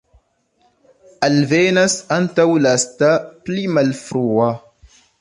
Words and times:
Alvenas 1.27 1.97
antaulasta, 2.17 3.13
pli 3.47 3.71
malfrua. 3.79 4.53